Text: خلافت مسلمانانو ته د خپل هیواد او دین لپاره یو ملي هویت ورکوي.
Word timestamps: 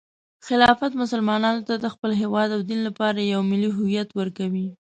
خلافت 0.47 0.91
مسلمانانو 1.01 1.61
ته 1.67 1.73
د 1.83 1.85
خپل 1.93 2.11
هیواد 2.21 2.49
او 2.55 2.61
دین 2.69 2.79
لپاره 2.87 3.19
یو 3.33 3.41
ملي 3.51 3.69
هویت 3.77 4.09
ورکوي. 4.19 4.67